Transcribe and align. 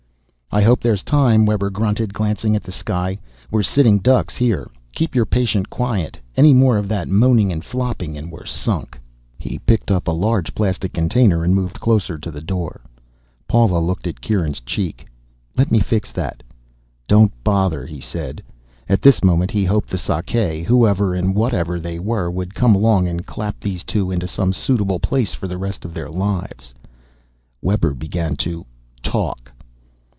"I 0.53 0.63
hope 0.63 0.81
there's 0.81 1.01
time," 1.01 1.45
Webber 1.45 1.69
grunted, 1.69 2.13
glancing 2.13 2.57
at 2.57 2.63
the 2.63 2.73
sky. 2.73 3.17
"We're 3.51 3.63
sitting 3.63 3.99
ducks 3.99 4.35
here. 4.35 4.69
Keep 4.91 5.15
your 5.15 5.25
patient 5.25 5.69
quiet 5.69 6.19
any 6.35 6.53
more 6.53 6.75
of 6.75 6.89
that 6.89 7.07
moaning 7.07 7.53
and 7.53 7.63
flopping 7.63 8.17
and 8.17 8.29
we're 8.29 8.43
sunk." 8.43 8.99
He 9.37 9.59
picked 9.59 9.89
up 9.89 10.09
a 10.09 10.11
large 10.11 10.53
plastic 10.53 10.91
container 10.91 11.45
and 11.45 11.55
moved 11.55 11.79
closer 11.79 12.17
to 12.17 12.29
the 12.29 12.41
door. 12.41 12.81
Paula 13.47 13.79
looked 13.79 14.07
at 14.07 14.19
Kieran's 14.19 14.59
cheek. 14.59 15.07
"Let 15.55 15.71
me 15.71 15.79
fix 15.79 16.11
that." 16.11 16.43
"Don't 17.07 17.31
bother," 17.45 17.85
he 17.85 18.01
said. 18.01 18.43
At 18.89 19.01
this 19.01 19.23
moment 19.23 19.51
he 19.51 19.63
hoped 19.63 19.87
the 19.89 19.97
Sakae, 19.97 20.63
whoever 20.65 21.13
and 21.15 21.33
whatever 21.33 21.79
they 21.79 21.97
were, 21.97 22.29
would 22.29 22.53
come 22.53 22.75
along 22.75 23.07
and 23.07 23.25
clap 23.25 23.61
these 23.61 23.85
two 23.85 24.11
into 24.11 24.27
some 24.27 24.51
suitable 24.51 24.99
place 24.99 25.31
for 25.31 25.47
the 25.47 25.57
rest 25.57 25.85
of 25.85 25.93
their 25.93 26.09
lives. 26.09 26.73
Webber 27.61 27.93
began 27.93 28.35
to 28.35 28.65
"talk". 29.01 29.49